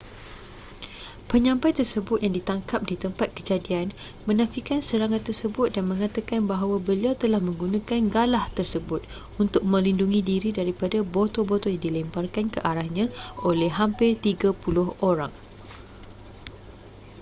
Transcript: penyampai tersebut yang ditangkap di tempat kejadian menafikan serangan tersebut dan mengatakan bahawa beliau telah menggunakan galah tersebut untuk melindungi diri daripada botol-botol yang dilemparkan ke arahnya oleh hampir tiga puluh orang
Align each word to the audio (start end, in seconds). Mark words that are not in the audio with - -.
penyampai 1.31 1.71
tersebut 1.79 2.19
yang 2.25 2.33
ditangkap 2.39 2.81
di 2.89 2.95
tempat 3.03 3.27
kejadian 3.37 3.87
menafikan 4.27 4.79
serangan 4.87 5.21
tersebut 5.27 5.67
dan 5.77 5.83
mengatakan 5.91 6.41
bahawa 6.51 6.75
beliau 6.87 7.13
telah 7.21 7.37
menggunakan 7.47 8.01
galah 8.15 8.45
tersebut 8.57 9.01
untuk 9.41 9.61
melindungi 9.71 10.19
diri 10.31 10.49
daripada 10.59 10.97
botol-botol 11.15 11.71
yang 11.77 11.83
dilemparkan 11.85 12.45
ke 12.53 12.59
arahnya 12.71 13.05
oleh 13.49 13.69
hampir 13.79 14.11
tiga 14.25 14.49
puluh 14.63 14.87
orang 15.09 15.29